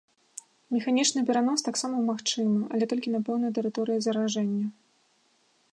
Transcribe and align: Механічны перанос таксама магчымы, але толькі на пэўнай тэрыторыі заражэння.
Механічны 0.75 1.19
перанос 1.27 1.65
таксама 1.69 1.97
магчымы, 2.09 2.59
але 2.77 2.83
толькі 2.93 3.13
на 3.17 3.23
пэўнай 3.29 3.51
тэрыторыі 3.61 3.99
заражэння. 4.07 4.65